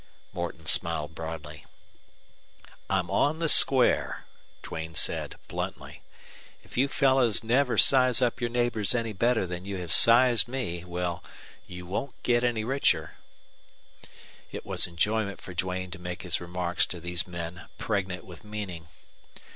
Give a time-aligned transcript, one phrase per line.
[0.33, 1.63] Morton smiled broadly.
[2.89, 4.25] "I'm on the square,"
[4.63, 6.01] Duane said, bluntly.
[6.63, 10.83] "If you fellows never size up your neighbors any better than you have sized me
[10.83, 11.23] well,
[11.67, 13.17] you won't get any richer."
[14.51, 18.87] It was enjoyment for Duane to make his remarks to these men pregnant with meaning.